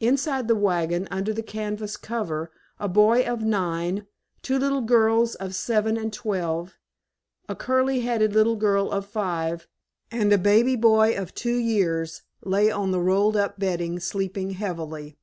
Inside 0.00 0.48
the 0.48 0.56
wagon 0.56 1.06
under 1.12 1.32
the 1.32 1.40
canvas 1.40 1.96
cover 1.96 2.50
a 2.80 2.88
boy 2.88 3.22
of 3.24 3.42
nine, 3.44 4.08
two 4.42 4.58
little 4.58 4.80
girls 4.80 5.36
of 5.36 5.54
seven 5.54 5.96
and 5.96 6.12
twelve, 6.12 6.74
a 7.48 7.54
curly 7.54 8.00
headed 8.00 8.32
little 8.32 8.56
girl 8.56 8.90
of 8.90 9.06
five, 9.06 9.68
and 10.10 10.32
a 10.32 10.36
baby 10.36 10.74
boy 10.74 11.16
of 11.16 11.32
two 11.32 11.54
years, 11.54 12.22
lay 12.42 12.72
on 12.72 12.90
the 12.90 12.98
rolled 12.98 13.36
up 13.36 13.56
bedding 13.56 14.00
sleeping 14.00 14.50
heavily. 14.50 15.16